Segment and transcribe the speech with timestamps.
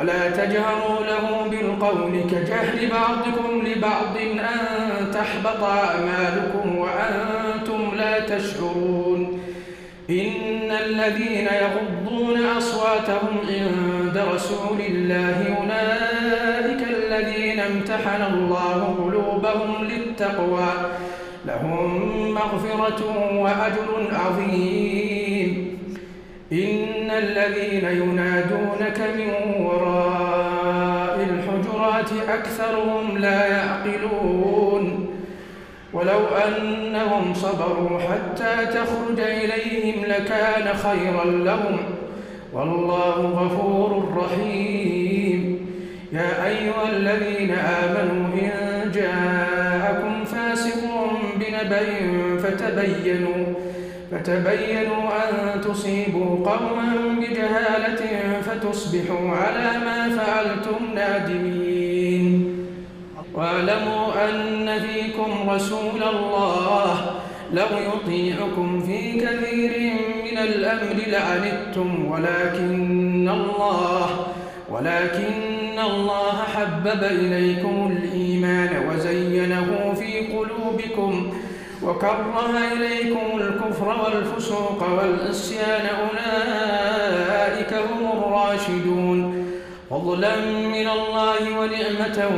[0.00, 9.40] ولا تجهروا له بالقول كجهل بعضكم لبعض أن تحبط أعمالكم وأنتم لا تشعرون
[10.10, 20.68] إن الذين يغضون أصواتهم عند رسول الله أولئك الذين امتحن الله قلوبهم للتقوى
[21.46, 22.04] لهم
[22.34, 25.70] مغفرة وأجر عظيم
[26.52, 29.99] إن الذين ينادونك من وراء
[32.08, 35.06] أكثرهم لا يعقلون
[35.92, 41.76] ولو أنهم صبروا حتى تخرج إليهم لكان خيرا لهم
[42.52, 45.60] والله غفور رحيم
[46.12, 50.80] يا أيها الذين آمنوا إن جاءكم فاسق
[51.36, 53.44] بنبي فتبينوا
[54.12, 58.08] فتبينوا أن تصيبوا قوما بجهالة
[58.42, 61.89] فتصبحوا على ما فعلتم نادمين
[63.34, 67.14] واعلموا أن فيكم رسول الله
[67.52, 69.94] لو يطيعكم في كثير
[70.32, 74.26] من الأمر لعنتم ولكن الله
[74.70, 81.30] ولكن الله حبب إليكم الإيمان وزينه في قلوبكم
[81.82, 89.09] وكره إليكم الكفر والفسوق والعصيان أولئك هم الراشدون
[89.90, 92.28] فضلا من الله ونعمة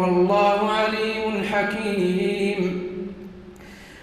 [0.00, 2.82] والله عليم حكيم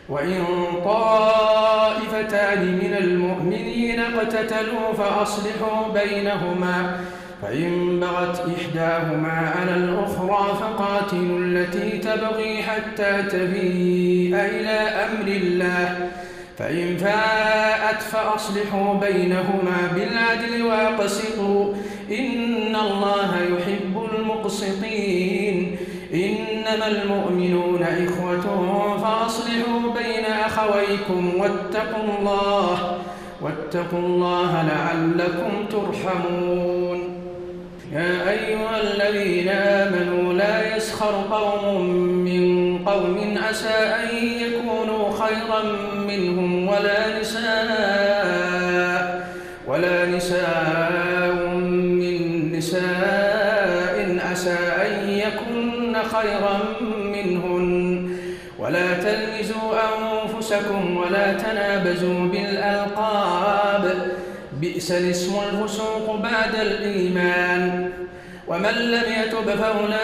[0.10, 0.44] وإن
[0.86, 7.00] طائفتان من المؤمنين اقتتلوا فأصلحوا بينهما
[7.42, 16.10] فإن بغت إحداهما على الأخرى فقاتلوا التي تبغي حتى تبيء إلى أمر الله
[16.60, 21.74] فإن فاءت فأصلحوا بينهما بالعدل وأقسطوا
[22.12, 25.78] إن الله يحب المقسطين
[26.14, 28.46] إنما المؤمنون إخوة
[29.02, 32.98] فأصلحوا بين أخويكم واتقوا الله
[33.42, 37.04] واتقوا الله لعلكم ترحمون
[37.94, 41.84] يا أيها الذين آمنوا لا يسخر قوم
[42.26, 44.33] من قوم عسى أن
[45.36, 45.64] خيرا
[46.08, 49.28] منهم ولا نساء
[49.68, 54.56] ولا نساء من نساء عسى
[54.86, 56.60] أن يكن خيرا
[57.14, 58.18] منهن
[58.60, 59.74] ولا تلمزوا
[60.34, 64.12] أنفسكم ولا تنابزوا بالألقاب
[64.62, 67.90] بئس الاسم الفسوق بعد الإيمان
[68.48, 70.04] ومن لم يتب فأولئك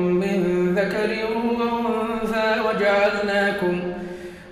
[3.11, 3.81] وجعلناكم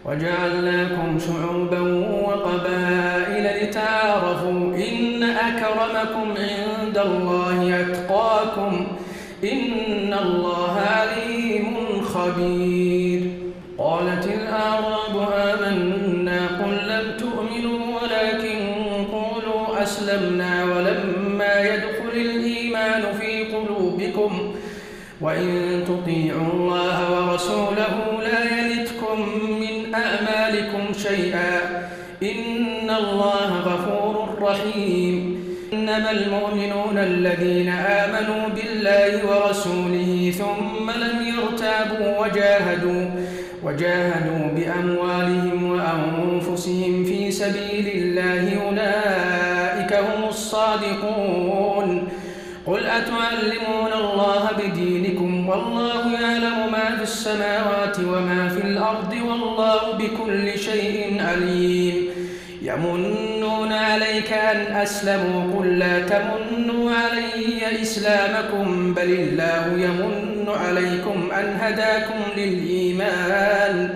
[0.05, 1.79] وجعلناكم شعوبا
[2.25, 8.87] وقبائل لتعارفوا إن أكرمكم عند الله أتقاكم
[9.43, 13.21] إن الله عليم خبير
[13.77, 18.59] قالت الأعراب آمنا قل لم تؤمنوا ولكن
[19.11, 24.53] قولوا أسلمنا ولما يدخل الإيمان في قلوبكم
[25.21, 28.48] وإن تطيعوا الله ورسوله لا
[30.05, 31.61] أعمالكم شيئا
[32.23, 35.43] إن الله غفور رحيم
[35.73, 43.05] إنما المؤمنون الذين آمنوا بالله ورسوله ثم لم يرتابوا وجاهدوا
[43.63, 52.07] وجاهدوا بأموالهم وأنفسهم في سبيل الله أولئك هم الصادقون
[52.65, 61.23] قل أتعلمون الله بدينكم والله يعلم ما في السماوات وما في الأرض والله بكل شيء
[61.23, 61.95] عليم
[62.61, 72.19] يمنون عليك أن أسلموا قل لا تمنوا علي إسلامكم بل الله يمن عليكم أن هداكم
[72.37, 73.95] للإيمان